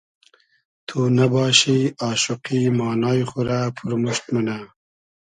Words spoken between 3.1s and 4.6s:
خو رۂ پورموشت مونۂ